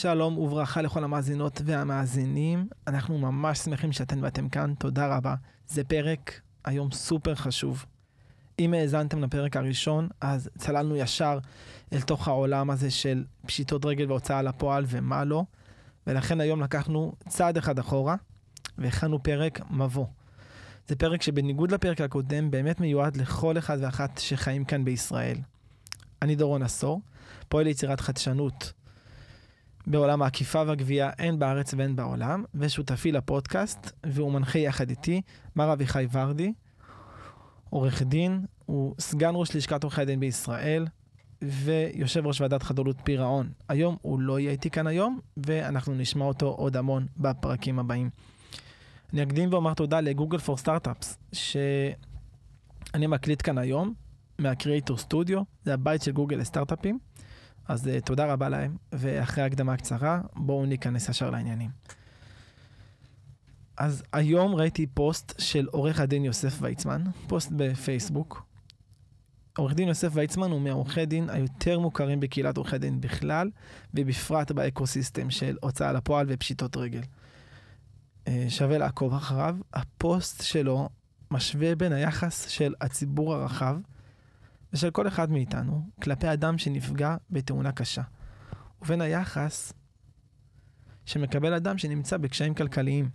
שלום 0.00 0.38
וברכה 0.38 0.82
לכל 0.82 1.04
המאזינות 1.04 1.60
והמאזינים. 1.64 2.68
אנחנו 2.86 3.18
ממש 3.18 3.58
שמחים 3.58 3.92
שאתן 3.92 4.24
ואתם 4.24 4.48
כאן, 4.48 4.74
תודה 4.78 5.16
רבה. 5.16 5.34
זה 5.68 5.84
פרק 5.84 6.40
היום 6.64 6.90
סופר 6.92 7.34
חשוב. 7.34 7.84
אם 8.58 8.74
האזנתם 8.74 9.24
לפרק 9.24 9.56
הראשון, 9.56 10.08
אז 10.20 10.50
צללנו 10.58 10.96
ישר 10.96 11.38
אל 11.92 12.00
תוך 12.00 12.28
העולם 12.28 12.70
הזה 12.70 12.90
של 12.90 13.24
פשיטות 13.46 13.84
רגל 13.84 14.10
והוצאה 14.10 14.42
לפועל 14.42 14.84
ומה 14.88 15.24
לא, 15.24 15.44
ולכן 16.06 16.40
היום 16.40 16.60
לקחנו 16.60 17.12
צעד 17.28 17.56
אחד 17.56 17.78
אחורה 17.78 18.16
והכנו 18.78 19.22
פרק 19.22 19.60
מבוא. 19.70 20.06
זה 20.88 20.96
פרק 20.96 21.22
שבניגוד 21.22 21.70
לפרק 21.70 22.00
הקודם 22.00 22.50
באמת 22.50 22.80
מיועד 22.80 23.16
לכל 23.16 23.58
אחד 23.58 23.78
ואחת 23.80 24.18
שחיים 24.18 24.64
כאן 24.64 24.84
בישראל. 24.84 25.38
אני 26.22 26.36
דורון 26.36 26.62
עשור, 26.62 27.00
פועל 27.48 27.64
ליצירת 27.64 28.00
חדשנות 28.00 28.72
בעולם 29.86 30.22
העקיפה 30.22 30.62
והגבייה 30.66 31.10
הן 31.18 31.38
בארץ 31.38 31.74
והן 31.74 31.96
בעולם, 31.96 32.44
ושותפי 32.54 33.12
לפודקאסט, 33.12 33.92
והוא 34.06 34.32
מנחה 34.32 34.58
יחד 34.58 34.90
איתי, 34.90 35.22
מר 35.56 35.72
אביחי 35.72 36.06
ורדי, 36.12 36.52
עורך 37.70 38.02
דין, 38.02 38.46
הוא 38.66 38.94
סגן 38.98 39.30
ראש 39.34 39.56
לשכת 39.56 39.82
עורכי 39.82 40.02
הדין 40.02 40.20
בישראל, 40.20 40.86
ויושב 41.42 42.26
ראש 42.26 42.40
ועדת 42.40 42.62
חדלות 42.62 42.96
פירעון. 43.04 43.50
היום 43.68 43.96
הוא 44.02 44.20
לא 44.20 44.38
יהיה 44.38 44.50
איתי 44.50 44.70
כאן 44.70 44.86
היום, 44.86 45.20
ואנחנו 45.36 45.94
נשמע 45.94 46.24
אותו 46.24 46.46
עוד 46.46 46.76
המון 46.76 47.06
בפרקים 47.16 47.78
הבאים. 47.78 48.10
אני 49.12 49.22
אקדים 49.22 49.52
ואומר 49.52 49.74
תודה 49.74 50.00
לגוגל 50.00 50.38
פור 50.38 50.56
סטארט-אפס, 50.56 51.18
שאני 51.32 53.06
מקליט 53.06 53.42
כאן 53.42 53.58
היום, 53.58 53.94
מה 54.38 54.51
Creator 54.51 54.98
Studio, 54.98 55.42
זה 55.64 55.74
הבית 55.74 56.02
של 56.02 56.12
גוגל 56.12 56.36
לסטארט-אפים. 56.36 56.98
אז 57.68 57.86
אה, 57.86 58.00
תודה 58.04 58.32
רבה 58.32 58.48
להם, 58.48 58.76
ואחרי 58.92 59.44
הקדמה 59.44 59.72
הקצרה, 59.72 60.20
בואו 60.36 60.66
ניכנס 60.66 61.08
ישר 61.08 61.30
לעניינים. 61.30 61.70
אז 63.76 64.02
היום 64.12 64.54
ראיתי 64.54 64.86
פוסט 64.86 65.34
של 65.38 65.66
עורך 65.70 66.00
הדין 66.00 66.24
יוסף 66.24 66.58
ויצמן, 66.60 67.04
פוסט 67.26 67.52
בפייסבוק. 67.56 68.46
עורך 69.58 69.74
דין 69.74 69.88
יוסף 69.88 70.08
ויצמן 70.12 70.50
הוא 70.50 70.60
מעורכי 70.60 71.06
דין 71.06 71.30
היותר 71.30 71.78
מוכרים 71.78 72.20
בקהילת 72.20 72.56
עורכי 72.56 72.78
דין 72.78 73.00
בכלל, 73.00 73.50
ובפרט 73.94 74.52
באקוסיסטם 74.52 75.30
של 75.30 75.56
הוצאה 75.60 75.92
לפועל 75.92 76.26
ופשיטות 76.28 76.76
רגל. 76.76 77.00
אה, 78.24 78.28
שווה 78.48 78.78
לעקוב 78.78 79.14
אחריו. 79.14 79.56
הפוסט 79.74 80.42
שלו 80.42 80.88
משווה 81.30 81.74
בין 81.74 81.92
היחס 81.92 82.48
של 82.48 82.74
הציבור 82.80 83.34
הרחב, 83.34 83.76
ושל 84.72 84.90
כל 84.90 85.08
אחד 85.08 85.30
מאיתנו 85.30 85.90
כלפי 86.02 86.32
אדם 86.32 86.58
שנפגע 86.58 87.16
בתאונה 87.30 87.72
קשה, 87.72 88.02
ובין 88.82 89.00
היחס 89.00 89.72
שמקבל 91.04 91.54
אדם 91.54 91.78
שנמצא 91.78 92.16
בקשיים 92.16 92.54
כלכליים. 92.54 93.08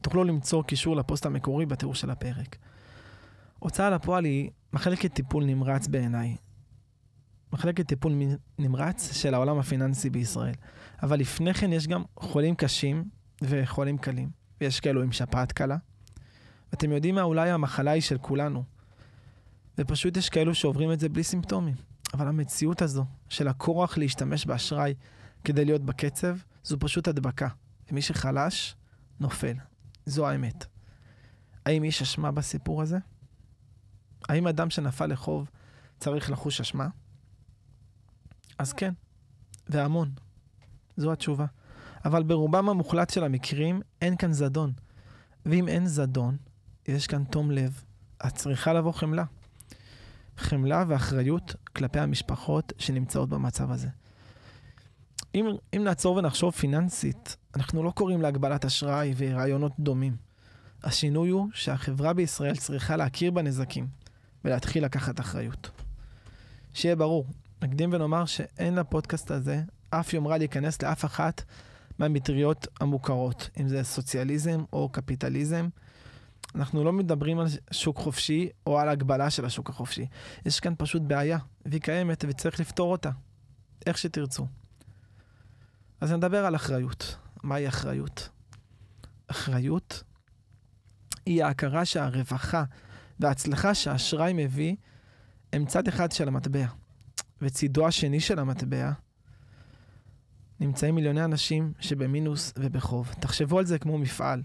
תוכלו 0.00 0.24
למצוא 0.24 0.62
קישור 0.62 0.96
לפוסט 0.96 1.26
המקורי 1.26 1.66
בתיאור 1.66 1.94
של 1.94 2.10
הפרק. 2.10 2.56
הוצאה 3.58 3.90
לפועל 3.90 4.24
היא 4.24 4.50
מחלקת 4.72 5.14
טיפול 5.14 5.44
נמרץ 5.44 5.86
בעיניי. 5.86 6.36
מחלקת 7.52 7.88
טיפול 7.88 8.12
נמרץ 8.58 9.12
של 9.12 9.34
העולם 9.34 9.58
הפיננסי 9.58 10.10
בישראל. 10.10 10.54
אבל 11.02 11.20
לפני 11.20 11.54
כן 11.54 11.72
יש 11.72 11.86
גם 11.86 12.02
חולים 12.16 12.54
קשים 12.54 13.04
וחולים 13.42 13.98
קלים. 13.98 14.30
ויש 14.60 14.80
כאלו 14.80 15.02
עם 15.02 15.12
שפעת 15.12 15.52
קלה. 15.52 15.76
ואתם 16.72 16.92
יודעים 16.92 17.14
מה 17.14 17.22
אולי 17.22 17.50
המחלה 17.50 17.90
היא 17.90 18.02
של 18.02 18.18
כולנו. 18.18 18.64
ופשוט 19.78 20.16
יש 20.16 20.28
כאלו 20.28 20.54
שעוברים 20.54 20.92
את 20.92 21.00
זה 21.00 21.08
בלי 21.08 21.24
סימפטומים. 21.24 21.74
אבל 22.14 22.28
המציאות 22.28 22.82
הזו 22.82 23.04
של 23.28 23.48
הכורח 23.48 23.98
להשתמש 23.98 24.46
באשראי 24.46 24.94
כדי 25.44 25.64
להיות 25.64 25.82
בקצב, 25.82 26.36
זו 26.64 26.76
פשוט 26.80 27.08
הדבקה. 27.08 27.48
ומי 27.90 28.02
שחלש, 28.02 28.76
נופל. 29.20 29.54
זו 30.06 30.28
האמת. 30.28 30.66
האם 31.66 31.84
יש 31.84 32.02
אשמה 32.02 32.30
בסיפור 32.30 32.82
הזה? 32.82 32.98
האם 34.28 34.46
אדם 34.46 34.70
שנפל 34.70 35.06
לחוב 35.06 35.50
צריך 36.00 36.30
לחוש 36.30 36.60
אשמה? 36.60 36.88
אז 38.58 38.72
כן, 38.72 38.92
והמון. 39.68 40.10
זו 40.96 41.12
התשובה. 41.12 41.46
אבל 42.04 42.22
ברובם 42.22 42.68
המוחלט 42.68 43.10
של 43.10 43.24
המקרים 43.24 43.80
אין 44.02 44.16
כאן 44.16 44.32
זדון. 44.32 44.72
ואם 45.46 45.68
אין 45.68 45.86
זדון, 45.86 46.36
יש 46.88 47.06
כאן 47.06 47.24
תום 47.24 47.50
לב. 47.50 47.84
את 48.26 48.34
צריכה 48.34 48.72
לבוא 48.72 48.92
חמלה. 48.92 49.24
חמלה 50.38 50.84
ואחריות 50.88 51.54
כלפי 51.76 52.00
המשפחות 52.00 52.72
שנמצאות 52.78 53.28
במצב 53.28 53.70
הזה. 53.70 53.88
אם, 55.34 55.46
אם 55.76 55.84
נעצור 55.84 56.16
ונחשוב 56.16 56.54
פיננסית, 56.54 57.36
אנחנו 57.56 57.82
לא 57.82 57.90
קוראים 57.90 58.22
להגבלת 58.22 58.64
אשראי 58.64 59.14
ורעיונות 59.16 59.72
דומים. 59.78 60.16
השינוי 60.84 61.30
הוא 61.30 61.48
שהחברה 61.54 62.12
בישראל 62.12 62.56
צריכה 62.56 62.96
להכיר 62.96 63.30
בנזקים 63.30 63.86
ולהתחיל 64.44 64.84
לקחת 64.84 65.20
אחריות. 65.20 65.70
שיהיה 66.74 66.96
ברור, 66.96 67.26
נקדים 67.62 67.92
ונאמר 67.92 68.24
שאין 68.24 68.74
לפודקאסט 68.74 69.30
הזה 69.30 69.62
אף 69.90 70.14
יומרה 70.14 70.38
להיכנס 70.38 70.82
לאף 70.82 71.04
אחת 71.04 71.42
מהמטריות 71.98 72.66
המוכרות, 72.80 73.50
אם 73.60 73.68
זה 73.68 73.82
סוציאליזם 73.82 74.64
או 74.72 74.88
קפיטליזם. 74.88 75.68
אנחנו 76.54 76.84
לא 76.84 76.92
מדברים 76.92 77.38
על 77.38 77.46
שוק 77.70 77.96
חופשי 77.98 78.48
או 78.66 78.78
על 78.78 78.88
הגבלה 78.88 79.30
של 79.30 79.44
השוק 79.44 79.70
החופשי. 79.70 80.06
יש 80.46 80.60
כאן 80.60 80.74
פשוט 80.78 81.02
בעיה, 81.02 81.38
והיא 81.66 81.80
קיימת 81.80 82.24
וצריך 82.28 82.60
לפתור 82.60 82.92
אותה, 82.92 83.10
איך 83.86 83.98
שתרצו. 83.98 84.46
אז 86.00 86.12
נדבר 86.12 86.44
על 86.44 86.56
אחריות. 86.56 87.16
מהי 87.42 87.68
אחריות? 87.68 88.28
אחריות 89.26 90.02
היא 91.26 91.44
ההכרה 91.44 91.84
שהרווחה 91.84 92.64
וההצלחה 93.20 93.74
שהאשראי 93.74 94.32
מביא 94.32 94.76
הם 95.52 95.66
צד 95.66 95.88
אחד 95.88 96.12
של 96.12 96.28
המטבע, 96.28 96.66
וצידו 97.42 97.86
השני 97.86 98.20
של 98.20 98.38
המטבע 98.38 98.92
נמצאים 100.60 100.94
מיליוני 100.94 101.24
אנשים 101.24 101.72
שבמינוס 101.80 102.52
ובחוב. 102.56 103.14
תחשבו 103.20 103.58
על 103.58 103.66
זה 103.66 103.78
כמו 103.78 103.98
מפעל. 103.98 104.42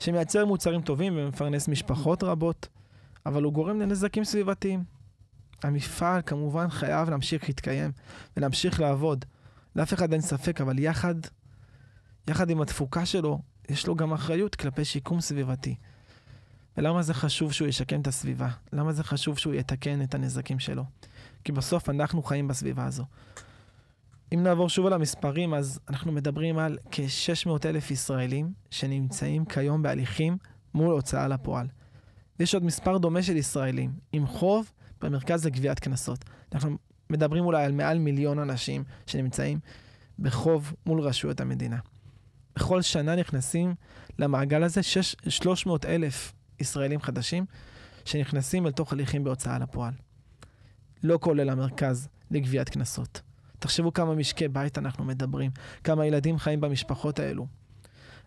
שמייצר 0.00 0.46
מוצרים 0.46 0.82
טובים 0.82 1.12
ומפרנס 1.16 1.68
משפחות 1.68 2.22
רבות, 2.22 2.68
אבל 3.26 3.42
הוא 3.42 3.52
גורם 3.52 3.80
לנזקים 3.80 4.24
סביבתיים. 4.24 4.84
המפעל 5.62 6.20
כמובן 6.26 6.70
חייב 6.70 7.10
להמשיך 7.10 7.48
להתקיים 7.48 7.92
ולהמשיך 8.36 8.80
לעבוד. 8.80 9.24
לאף 9.76 9.94
אחד 9.94 10.12
אין 10.12 10.20
ספק, 10.20 10.60
אבל 10.60 10.78
יחד, 10.78 11.14
יחד 12.28 12.50
עם 12.50 12.60
התפוקה 12.60 13.06
שלו, 13.06 13.38
יש 13.68 13.86
לו 13.86 13.94
גם 13.94 14.12
אחריות 14.12 14.54
כלפי 14.54 14.84
שיקום 14.84 15.20
סביבתי. 15.20 15.74
ולמה 16.76 17.02
זה 17.02 17.14
חשוב 17.14 17.52
שהוא 17.52 17.68
ישקם 17.68 18.00
את 18.00 18.06
הסביבה? 18.06 18.48
למה 18.72 18.92
זה 18.92 19.04
חשוב 19.04 19.38
שהוא 19.38 19.54
יתקן 19.54 20.02
את 20.02 20.14
הנזקים 20.14 20.58
שלו? 20.58 20.84
כי 21.44 21.52
בסוף 21.52 21.88
אנחנו 21.90 22.22
חיים 22.22 22.48
בסביבה 22.48 22.84
הזו. 22.84 23.04
אם 24.34 24.42
נעבור 24.42 24.68
שוב 24.68 24.86
על 24.86 24.92
המספרים, 24.92 25.54
אז 25.54 25.80
אנחנו 25.88 26.12
מדברים 26.12 26.58
על 26.58 26.78
כ-600 26.90 27.50
אלף 27.64 27.90
ישראלים 27.90 28.52
שנמצאים 28.70 29.44
כיום 29.44 29.82
בהליכים 29.82 30.36
מול 30.74 30.92
הוצאה 30.92 31.28
לפועל. 31.28 31.66
יש 32.40 32.54
עוד 32.54 32.64
מספר 32.64 32.98
דומה 32.98 33.22
של 33.22 33.36
ישראלים 33.36 33.92
עם 34.12 34.26
חוב 34.26 34.72
במרכז 35.00 35.46
לגביית 35.46 35.78
קנסות. 35.78 36.24
אנחנו 36.54 36.78
מדברים 37.10 37.44
אולי 37.44 37.64
על 37.64 37.72
מעל 37.72 37.98
מיליון 37.98 38.38
אנשים 38.38 38.84
שנמצאים 39.06 39.58
בחוב 40.18 40.72
מול 40.86 41.00
רשויות 41.00 41.40
המדינה. 41.40 41.78
בכל 42.56 42.82
שנה 42.82 43.16
נכנסים 43.16 43.74
למעגל 44.18 44.62
הזה 44.62 44.82
6, 44.82 45.16
300 45.28 45.84
אלף 45.84 46.32
ישראלים 46.60 47.00
חדשים 47.00 47.44
שנכנסים 48.04 48.66
אל 48.66 48.72
תוך 48.72 48.92
הליכים 48.92 49.24
בהוצאה 49.24 49.58
לפועל. 49.58 49.92
לא 51.02 51.18
כולל 51.22 51.50
המרכז 51.50 52.08
לגביית 52.30 52.68
קנסות. 52.68 53.29
תחשבו 53.60 53.92
כמה 53.92 54.14
משקי 54.14 54.48
בית 54.48 54.78
אנחנו 54.78 55.04
מדברים, 55.04 55.50
כמה 55.84 56.06
ילדים 56.06 56.38
חיים 56.38 56.60
במשפחות 56.60 57.18
האלו. 57.18 57.46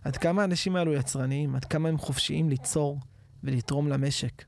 עד 0.04 0.18
כמה 0.18 0.42
האנשים 0.42 0.76
האלו 0.76 0.94
יצרניים, 0.94 1.56
עד 1.56 1.66
כמה 1.66 1.90
הם 1.90 1.98
חופשיים 1.98 2.50
ליצור 2.50 3.00
ולתרום 3.44 3.88
למשק. 3.88 4.44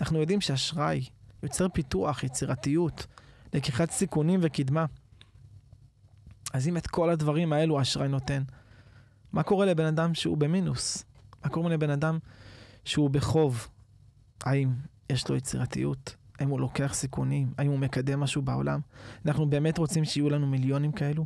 אנחנו 0.00 0.20
יודעים 0.20 0.40
שאשראי 0.40 1.04
יוצר 1.42 1.68
פיתוח, 1.68 2.24
יצירתיות, 2.24 3.06
לקיחת 3.54 3.90
סיכונים 3.90 4.40
וקדמה. 4.42 4.86
אז 6.52 6.68
אם 6.68 6.76
את 6.76 6.86
כל 6.86 7.10
הדברים 7.10 7.52
האלו 7.52 7.78
האשראי 7.78 8.08
נותן, 8.08 8.42
מה 9.32 9.42
קורה 9.42 9.66
לבן 9.66 9.84
אדם 9.84 10.14
שהוא 10.14 10.36
במינוס? 10.36 11.04
מה 11.44 11.50
קורה 11.50 11.70
לבן 11.70 11.90
אדם 11.90 12.18
שהוא 12.84 13.10
בחוב? 13.10 13.68
האם 14.44 14.70
יש 15.10 15.28
לו 15.28 15.36
יצירתיות? 15.36 16.16
האם 16.38 16.48
הוא 16.48 16.60
לוקח 16.60 16.94
סיכונים? 16.94 17.52
האם 17.58 17.70
הוא 17.70 17.78
מקדם 17.78 18.20
משהו 18.20 18.42
בעולם? 18.42 18.80
אנחנו 19.26 19.50
באמת 19.50 19.78
רוצים 19.78 20.04
שיהיו 20.04 20.30
לנו 20.30 20.46
מיליונים 20.46 20.92
כאלו? 20.92 21.24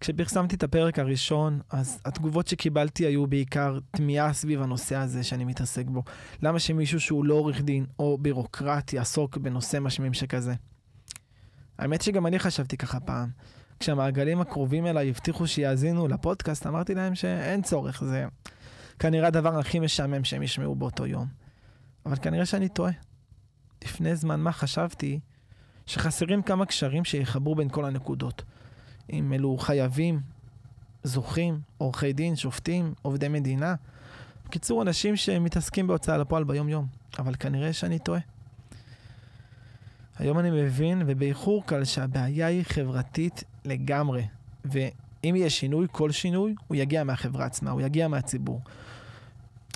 כשפרסמתי 0.00 0.56
את 0.56 0.62
הפרק 0.62 0.98
הראשון, 0.98 1.60
אז 1.70 2.00
התגובות 2.04 2.48
שקיבלתי 2.48 3.06
היו 3.06 3.26
בעיקר 3.26 3.78
תמיהה 3.90 4.32
סביב 4.32 4.62
הנושא 4.62 4.96
הזה 4.96 5.24
שאני 5.24 5.44
מתעסק 5.44 5.86
בו. 5.86 6.02
למה 6.42 6.58
שמישהו 6.58 7.00
שהוא 7.00 7.24
לא 7.24 7.34
עורך 7.34 7.60
דין 7.60 7.86
או 7.98 8.18
בירוקרט 8.18 8.92
יעסוק 8.92 9.36
בנושא 9.36 9.78
משמים 9.80 10.14
שכזה? 10.14 10.54
האמת 11.78 12.02
שגם 12.02 12.26
אני 12.26 12.38
חשבתי 12.38 12.76
ככה 12.76 13.00
פעם. 13.00 13.28
כשהמעגלים 13.80 14.40
הקרובים 14.40 14.86
אליי 14.86 15.08
הבטיחו 15.08 15.46
שיאזינו 15.46 16.08
לפודקאסט, 16.08 16.66
אמרתי 16.66 16.94
להם 16.94 17.14
שאין 17.14 17.62
צורך, 17.62 18.04
זה 18.04 18.26
כנראה 18.98 19.28
הדבר 19.28 19.58
הכי 19.58 19.80
משעמם 19.80 20.24
שהם 20.24 20.42
ישמעו 20.42 20.74
באותו 20.74 21.06
יום. 21.06 21.26
אבל 22.06 22.16
כנראה 22.22 22.46
שאני 22.46 22.68
טועה. 22.68 22.92
לפני 23.84 24.16
זמן 24.16 24.40
מה 24.40 24.52
חשבתי 24.52 25.20
שחסרים 25.86 26.42
כמה 26.42 26.66
קשרים 26.66 27.04
שיחברו 27.04 27.54
בין 27.54 27.68
כל 27.68 27.84
הנקודות. 27.84 28.42
אם 29.12 29.32
אלו 29.32 29.58
חייבים, 29.58 30.20
זוכים, 31.02 31.60
עורכי 31.78 32.12
דין, 32.12 32.36
שופטים, 32.36 32.94
עובדי 33.02 33.28
מדינה. 33.28 33.74
בקיצור, 34.44 34.82
אנשים 34.82 35.16
שמתעסקים 35.16 35.86
בהוצאה 35.86 36.18
לפועל 36.18 36.44
ביום-יום. 36.44 36.86
אבל 37.18 37.34
כנראה 37.34 37.72
שאני 37.72 37.98
טועה. 37.98 38.20
היום 40.18 40.38
אני 40.38 40.50
מבין, 40.50 41.02
ובאיחור 41.06 41.66
קל, 41.66 41.84
שהבעיה 41.84 42.46
היא 42.46 42.62
חברתית 42.62 43.44
לגמרי. 43.64 44.26
ואם 44.64 45.36
יהיה 45.36 45.50
שינוי, 45.50 45.86
כל 45.92 46.10
שינוי, 46.10 46.54
הוא 46.66 46.76
יגיע 46.76 47.04
מהחברה 47.04 47.44
עצמה, 47.44 47.70
הוא 47.70 47.80
יגיע 47.80 48.08
מהציבור. 48.08 48.60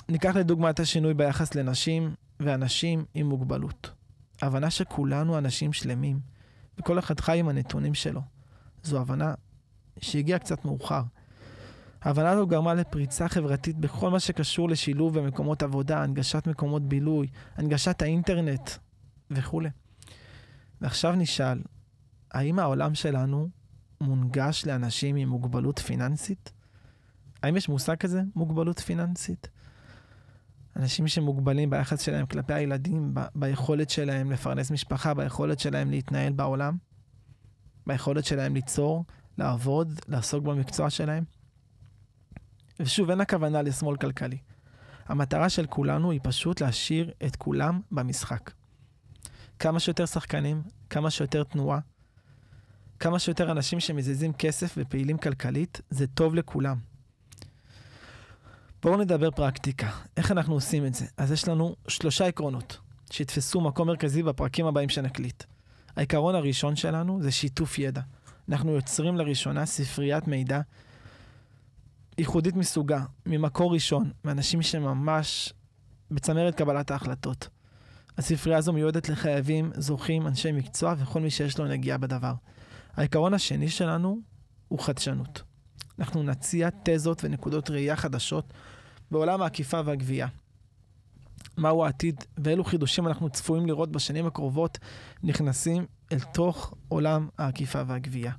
ניקח 0.09 0.35
לדוגמה 0.35 0.69
את 0.69 0.79
השינוי 0.79 1.13
ביחס 1.13 1.55
לנשים 1.55 2.15
ואנשים 2.39 3.05
עם 3.13 3.25
מוגבלות. 3.25 3.91
ההבנה 4.43 4.69
שכולנו 4.69 5.37
אנשים 5.37 5.73
שלמים, 5.73 6.19
וכל 6.77 6.99
אחד 6.99 7.19
חי 7.19 7.39
עם 7.39 7.49
הנתונים 7.49 7.93
שלו. 7.93 8.21
זו 8.83 9.01
הבנה 9.01 9.33
שהגיעה 9.99 10.39
קצת 10.39 10.65
מאוחר. 10.65 11.01
ההבנה 12.01 12.29
הזו 12.29 12.47
גרמה 12.47 12.73
לפריצה 12.73 13.29
חברתית 13.29 13.77
בכל 13.77 14.09
מה 14.09 14.19
שקשור 14.19 14.69
לשילוב 14.69 15.19
במקומות 15.19 15.63
עבודה, 15.63 16.03
הנגשת 16.03 16.47
מקומות 16.47 16.83
בילוי, 16.83 17.27
הנגשת 17.55 18.01
האינטרנט 18.01 18.69
וכולי. 19.31 19.69
ועכשיו 20.81 21.15
נשאל, 21.15 21.61
האם 22.31 22.59
העולם 22.59 22.95
שלנו 22.95 23.49
מונגש 24.01 24.65
לאנשים 24.65 25.15
עם 25.15 25.29
מוגבלות 25.29 25.79
פיננסית? 25.79 26.51
האם 27.43 27.57
יש 27.57 27.69
מושג 27.69 27.95
כזה, 27.95 28.21
מוגבלות 28.35 28.79
פיננסית? 28.79 29.47
אנשים 30.75 31.07
שמוגבלים 31.07 31.69
ביחס 31.69 32.01
שלהם 32.01 32.25
כלפי 32.25 32.53
הילדים, 32.53 33.13
ב- 33.13 33.25
ביכולת 33.35 33.89
שלהם 33.89 34.31
לפרנס 34.31 34.71
משפחה, 34.71 35.13
ביכולת 35.13 35.59
שלהם 35.59 35.89
להתנהל 35.89 36.33
בעולם, 36.33 36.77
ביכולת 37.87 38.25
שלהם 38.25 38.53
ליצור, 38.53 39.05
לעבוד, 39.37 39.99
לעסוק 40.07 40.43
במקצוע 40.43 40.89
שלהם. 40.89 41.23
ושוב, 42.79 43.09
אין 43.09 43.21
הכוונה 43.21 43.61
לשמאל 43.61 43.97
כלכלי. 43.97 44.37
המטרה 45.07 45.49
של 45.49 45.65
כולנו 45.65 46.11
היא 46.11 46.19
פשוט 46.23 46.61
להשאיר 46.61 47.11
את 47.25 47.35
כולם 47.35 47.81
במשחק. 47.91 48.51
כמה 49.59 49.79
שיותר 49.79 50.05
שחקנים, 50.05 50.61
כמה 50.89 51.11
שיותר 51.11 51.43
תנועה, 51.43 51.79
כמה 52.99 53.19
שיותר 53.19 53.51
אנשים 53.51 53.79
שמזיזים 53.79 54.33
כסף 54.33 54.73
ופעילים 54.77 55.17
כלכלית, 55.17 55.81
זה 55.89 56.07
טוב 56.07 56.35
לכולם. 56.35 56.77
בואו 58.83 58.97
נדבר 58.97 59.31
פרקטיקה. 59.31 59.89
איך 60.17 60.31
אנחנו 60.31 60.53
עושים 60.53 60.85
את 60.85 60.93
זה? 60.93 61.05
אז 61.17 61.31
יש 61.31 61.47
לנו 61.47 61.75
שלושה 61.87 62.25
עקרונות 62.25 62.79
שיתפסו 63.11 63.61
מקום 63.61 63.87
מרכזי 63.87 64.23
בפרקים 64.23 64.65
הבאים 64.65 64.89
שנקליט. 64.89 65.43
העיקרון 65.95 66.35
הראשון 66.35 66.75
שלנו 66.75 67.21
זה 67.21 67.31
שיתוף 67.31 67.79
ידע. 67.79 68.01
אנחנו 68.49 68.71
יוצרים 68.71 69.17
לראשונה 69.17 69.65
ספריית 69.65 70.27
מידע 70.27 70.61
ייחודית 72.17 72.55
מסוגה, 72.55 73.05
ממקור 73.25 73.73
ראשון, 73.73 74.11
מאנשים 74.25 74.61
שממש 74.61 75.53
בצמרת 76.11 76.55
קבלת 76.55 76.91
ההחלטות. 76.91 77.47
הספרייה 78.17 78.57
הזו 78.57 78.73
מיועדת 78.73 79.09
לחייבים, 79.09 79.71
זוכים, 79.77 80.27
אנשי 80.27 80.51
מקצוע 80.51 80.95
וכל 80.97 81.19
מי 81.19 81.29
שיש 81.29 81.57
לו 81.57 81.65
נגיעה 81.65 81.97
בדבר. 81.97 82.33
העיקרון 82.93 83.33
השני 83.33 83.69
שלנו 83.69 84.19
הוא 84.67 84.79
חדשנות. 84.79 85.52
אנחנו 85.99 86.23
נציע 86.23 86.69
תזות 86.83 87.23
ונקודות 87.23 87.69
ראייה 87.69 87.95
חדשות 87.95 88.53
בעולם 89.11 89.41
האכיפה 89.41 89.81
והגבייה. 89.85 90.27
מהו 91.57 91.85
העתיד 91.85 92.23
ואילו 92.37 92.63
חידושים 92.63 93.07
אנחנו 93.07 93.29
צפויים 93.29 93.65
לראות 93.65 93.91
בשנים 93.91 94.25
הקרובות 94.25 94.77
נכנסים 95.23 95.85
אל 96.11 96.19
תוך 96.19 96.73
עולם 96.87 97.29
האכיפה 97.37 97.81
והגבייה. 97.87 98.31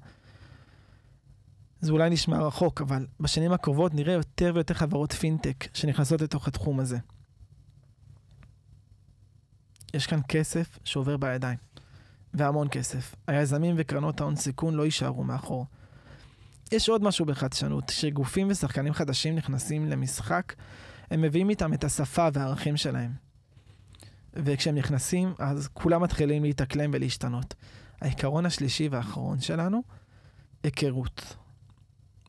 זה 1.81 1.93
אולי 1.93 2.11
נשמע 2.11 2.41
רחוק, 2.47 2.81
אבל 2.81 3.07
בשנים 3.21 3.53
הקרובות 3.53 3.95
נראה 3.95 4.13
יותר 4.13 4.53
ויותר 4.55 4.75
חברות 4.75 5.13
פינטק 5.13 5.65
שנכנסות 5.75 6.21
לתוך 6.21 6.49
התחום 6.49 6.81
הזה. 6.81 6.99
יש 9.95 10.07
כאן 10.07 10.21
כסף 10.29 10.79
שעובר 10.85 11.17
בידיים, 11.17 11.59
והמון 12.35 12.69
כסף. 12.71 13.15
היזמים 13.27 13.75
וקרנות 13.79 14.21
ההון 14.21 14.37
סיכון 14.37 14.75
לא 14.75 14.85
יישארו 14.85 15.25
מאחור. 15.25 15.67
יש 16.73 16.89
עוד 16.89 17.03
משהו 17.03 17.27
בחדשנות, 17.27 17.85
כשגופים 17.85 18.49
ושחקנים 18.51 18.93
חדשים 18.93 19.35
נכנסים 19.35 19.89
למשחק, 19.89 20.55
הם 21.11 21.23
מביאים 21.23 21.51
איתם 21.51 21.75
את 21.75 21.85
השפה 21.85 22.29
והערכים 22.33 22.77
שלהם. 22.77 23.13
וכשהם 24.33 24.75
נכנסים, 24.75 25.35
אז 25.39 25.69
כולם 25.73 26.03
מתחילים 26.03 26.43
להתאקלם 26.43 26.91
ולהשתנות. 26.95 27.55
העיקרון 28.01 28.47
השלישי 28.47 28.89
והאחרון 28.89 29.41
שלנו, 29.41 29.83
היכרות. 30.63 31.37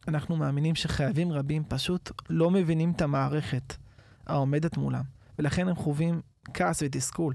אנחנו 0.07 0.35
מאמינים 0.35 0.75
שחייבים 0.75 1.31
רבים 1.31 1.63
פשוט 1.67 2.11
לא 2.29 2.51
מבינים 2.51 2.91
את 2.91 3.01
המערכת 3.01 3.75
העומדת 4.27 4.77
מולם, 4.77 5.03
ולכן 5.39 5.67
הם 5.67 5.75
חווים 5.75 6.21
כעס 6.53 6.81
ותסכול. 6.85 7.33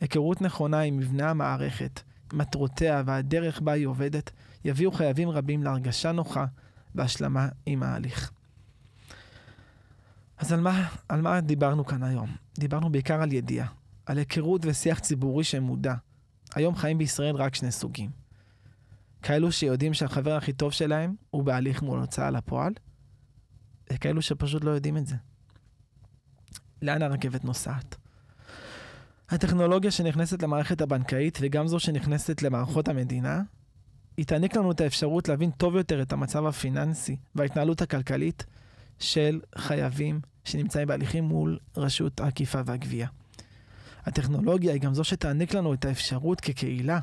היכרות 0.00 0.40
נכונה 0.40 0.80
עם 0.80 0.96
מבנה 0.96 1.30
המערכת, 1.30 2.00
מטרותיה 2.32 3.02
והדרך 3.06 3.60
בה 3.60 3.72
היא 3.72 3.86
עובדת, 3.86 4.30
יביאו 4.64 4.92
חייבים 4.92 5.28
רבים 5.28 5.62
להרגשה 5.62 6.12
נוחה 6.12 6.46
והשלמה 6.94 7.48
עם 7.66 7.82
ההליך. 7.82 8.32
אז 10.38 10.52
על 10.52 10.60
מה, 10.60 10.88
על 11.08 11.20
מה 11.20 11.40
דיברנו 11.40 11.84
כאן 11.84 12.02
היום? 12.02 12.36
דיברנו 12.58 12.92
בעיקר 12.92 13.22
על 13.22 13.32
ידיעה, 13.32 13.66
על 14.06 14.18
היכרות 14.18 14.60
ושיח 14.64 14.98
ציבורי 14.98 15.44
שמודע. 15.44 15.94
היום 16.54 16.74
חיים 16.74 16.98
בישראל 16.98 17.36
רק 17.36 17.54
שני 17.54 17.72
סוגים. 17.72 18.10
כאלו 19.22 19.52
שיודעים 19.52 19.94
שהחבר 19.94 20.36
הכי 20.36 20.52
טוב 20.52 20.72
שלהם 20.72 21.14
הוא 21.30 21.42
בהליך 21.42 21.82
מול 21.82 21.98
הוצאה 21.98 22.30
לפועל, 22.30 22.72
וכאלו 23.92 24.22
שפשוט 24.22 24.64
לא 24.64 24.70
יודעים 24.70 24.96
את 24.96 25.06
זה. 25.06 25.16
לאן 26.82 27.02
הרכבת 27.02 27.44
נוסעת? 27.44 27.96
הטכנולוגיה 29.32 29.90
שנכנסת 29.90 30.42
למערכת 30.42 30.80
הבנקאית 30.80 31.38
וגם 31.40 31.66
זו 31.66 31.80
שנכנסת 31.80 32.42
למערכות 32.42 32.88
המדינה, 32.88 33.42
היא 34.16 34.26
תעניק 34.26 34.56
לנו 34.56 34.72
את 34.72 34.80
האפשרות 34.80 35.28
להבין 35.28 35.50
טוב 35.50 35.76
יותר 35.76 36.02
את 36.02 36.12
המצב 36.12 36.46
הפיננסי 36.46 37.16
וההתנהלות 37.34 37.82
הכלכלית 37.82 38.46
של 38.98 39.40
חייבים 39.58 40.20
שנמצאים 40.44 40.88
בהליכים 40.88 41.24
מול 41.24 41.58
רשות 41.76 42.20
האכיפה 42.20 42.60
והגבייה. 42.66 43.08
הטכנולוגיה 44.04 44.72
היא 44.72 44.80
גם 44.80 44.94
זו 44.94 45.04
שתעניק 45.04 45.54
לנו 45.54 45.74
את 45.74 45.84
האפשרות 45.84 46.40
כקהילה 46.40 47.00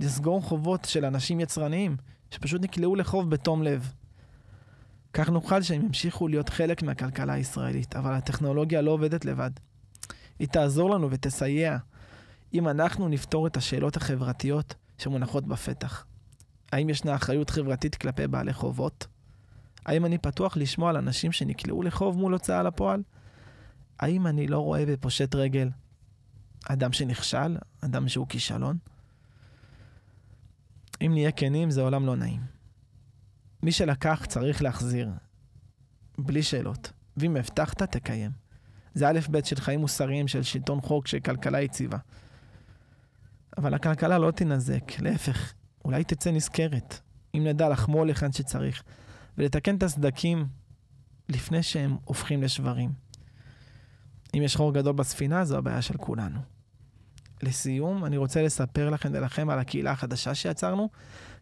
לסגור 0.00 0.42
חובות 0.42 0.84
של 0.84 1.04
אנשים 1.04 1.40
יצרניים 1.40 1.96
שפשוט 2.30 2.62
נקלעו 2.62 2.96
לחוב 2.96 3.30
בתום 3.30 3.62
לב. 3.62 3.92
כך 5.12 5.28
נוכל 5.28 5.62
שהם 5.62 5.82
ימשיכו 5.82 6.28
להיות 6.28 6.48
חלק 6.48 6.82
מהכלכלה 6.82 7.32
הישראלית, 7.32 7.96
אבל 7.96 8.12
הטכנולוגיה 8.14 8.82
לא 8.82 8.90
עובדת 8.90 9.24
לבד. 9.24 9.50
היא 10.42 10.48
תעזור 10.48 10.90
לנו 10.90 11.10
ותסייע 11.10 11.78
אם 12.54 12.68
אנחנו 12.68 13.08
נפתור 13.08 13.46
את 13.46 13.56
השאלות 13.56 13.96
החברתיות 13.96 14.74
שמונחות 14.98 15.46
בפתח. 15.46 16.06
האם 16.72 16.90
ישנה 16.90 17.14
אחריות 17.14 17.50
חברתית 17.50 17.94
כלפי 17.94 18.26
בעלי 18.26 18.52
חובות? 18.52 19.06
האם 19.86 20.04
אני 20.04 20.18
פתוח 20.18 20.56
לשמוע 20.56 20.90
על 20.90 20.96
אנשים 20.96 21.32
שנקלעו 21.32 21.82
לחוב 21.82 22.16
מול 22.18 22.32
הוצאה 22.32 22.62
לפועל? 22.62 23.02
האם 24.00 24.26
אני 24.26 24.46
לא 24.46 24.58
רואה 24.58 24.86
בפושט 24.86 25.34
רגל 25.34 25.70
אדם 26.64 26.92
שנכשל, 26.92 27.56
אדם 27.80 28.08
שהוא 28.08 28.26
כישלון? 28.28 28.78
אם 31.06 31.10
נהיה 31.12 31.32
כנים, 31.32 31.70
זה 31.70 31.80
עולם 31.80 32.06
לא 32.06 32.16
נעים. 32.16 32.40
מי 33.62 33.72
שלקח 33.72 34.24
צריך 34.28 34.62
להחזיר, 34.62 35.10
בלי 36.18 36.42
שאלות. 36.42 36.92
ואם 37.16 37.36
הבטחת, 37.36 37.82
תקיים. 37.82 38.30
זה 38.94 39.08
א' 39.08 39.18
ב' 39.30 39.44
של 39.44 39.56
חיים 39.56 39.80
מוסריים, 39.80 40.28
של 40.28 40.42
שלטון 40.42 40.80
חוק, 40.80 41.06
של 41.06 41.20
כלכלה 41.20 41.60
יציבה. 41.60 41.98
אבל 43.58 43.74
הכלכלה 43.74 44.18
לא 44.18 44.30
תינזק, 44.30 45.00
להפך, 45.00 45.52
אולי 45.84 46.04
תצא 46.04 46.30
נזכרת, 46.30 47.00
אם 47.34 47.46
נדע 47.46 47.68
לחמול 47.68 48.08
היכן 48.08 48.32
שצריך, 48.32 48.82
ולתקן 49.38 49.76
את 49.76 49.82
הסדקים 49.82 50.46
לפני 51.28 51.62
שהם 51.62 51.96
הופכים 52.04 52.42
לשברים. 52.42 52.90
אם 54.34 54.42
יש 54.42 54.56
חור 54.56 54.74
גדול 54.74 54.92
בספינה, 54.92 55.44
זו 55.44 55.58
הבעיה 55.58 55.82
של 55.82 55.96
כולנו. 55.96 56.40
לסיום, 57.42 58.04
אני 58.04 58.16
רוצה 58.16 58.42
לספר 58.42 58.90
לכם 58.90 59.08
ולכם 59.12 59.50
על 59.50 59.58
הקהילה 59.58 59.90
החדשה 59.90 60.34
שיצרנו, 60.34 60.88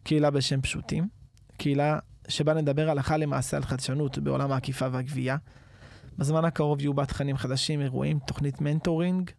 קהילה 0.03 0.31
בשם 0.31 0.61
פשוטים, 0.61 1.07
קהילה 1.57 1.99
שבה 2.27 2.53
נדבר 2.53 2.89
הלכה 2.89 3.17
למעשה 3.17 3.57
על 3.57 3.63
חדשנות 3.63 4.17
בעולם 4.17 4.51
העקיפה 4.51 4.87
והגבייה. 4.91 5.37
בזמן 6.17 6.45
הקרוב 6.45 6.81
יהיו 6.81 6.93
בה 6.93 7.05
תכנים 7.05 7.37
חדשים, 7.37 7.81
אירועים, 7.81 8.19
תוכנית 8.19 8.61
מנטורינג 8.61 9.31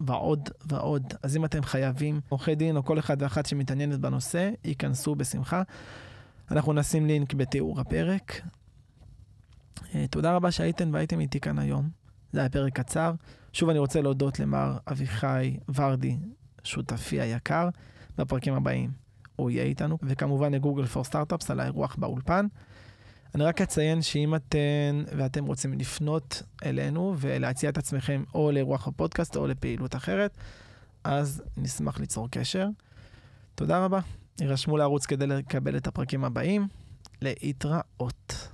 ועוד 0.00 0.48
ועוד. 0.64 1.14
אז 1.22 1.36
אם 1.36 1.44
אתם 1.44 1.62
חייבים, 1.62 2.20
עורכי 2.28 2.54
דין 2.54 2.76
או 2.76 2.84
כל 2.84 2.98
אחד 2.98 3.22
ואחת 3.22 3.46
שמתעניינת 3.46 4.00
בנושא, 4.00 4.50
ייכנסו 4.64 5.14
בשמחה. 5.14 5.62
אנחנו 6.50 6.72
נשים 6.72 7.06
לינק 7.06 7.34
בתיאור 7.34 7.80
הפרק. 7.80 8.40
אה, 9.94 10.06
תודה 10.10 10.36
רבה 10.36 10.50
שהייתם 10.50 10.90
והייתם 10.92 11.20
איתי 11.20 11.40
כאן 11.40 11.58
היום. 11.58 11.88
זה 12.32 12.40
היה 12.40 12.48
פרק 12.48 12.72
קצר. 12.80 13.12
שוב 13.52 13.68
אני 13.68 13.78
רוצה 13.78 14.00
להודות 14.00 14.40
למר 14.40 14.76
אביחי 14.90 15.56
ורדי, 15.74 16.18
שותפי 16.64 17.20
היקר, 17.20 17.68
בפרקים 18.18 18.54
הבאים. 18.54 18.90
הוא 19.36 19.50
יהיה 19.50 19.64
איתנו, 19.64 19.98
וכמובן 20.02 20.54
לגוגל 20.54 20.86
פור 20.86 21.04
סטארט-אפס 21.04 21.50
על 21.50 21.60
האירוח 21.60 21.96
באולפן. 21.96 22.46
אני 23.34 23.44
רק 23.44 23.60
אציין 23.60 24.02
שאם 24.02 24.34
אתן 24.34 25.04
ואתם 25.16 25.46
רוצים 25.46 25.78
לפנות 25.78 26.42
אלינו 26.64 27.14
ולהציע 27.18 27.70
את 27.70 27.78
עצמכם 27.78 28.24
או 28.34 28.50
לאירוח 28.52 28.88
הפודקאסט 28.88 29.36
או 29.36 29.46
לפעילות 29.46 29.96
אחרת, 29.96 30.36
אז 31.04 31.42
נשמח 31.56 32.00
ליצור 32.00 32.28
קשר. 32.30 32.66
תודה 33.54 33.84
רבה. 33.84 34.00
יירשמו 34.40 34.76
לערוץ 34.76 35.06
כדי 35.06 35.26
לקבל 35.26 35.76
את 35.76 35.86
הפרקים 35.86 36.24
הבאים. 36.24 36.68
להתראות. 37.22 38.48